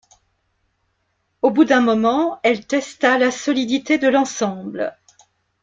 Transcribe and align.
Au 1.43 1.51
bout 1.51 1.63
d’un 1.63 1.81
moment, 1.81 2.39
elle 2.41 2.65
testa 2.65 3.19
la 3.19 3.29
solidité 3.29 3.99
de 3.99 4.07
l’ensemble. 4.07 4.97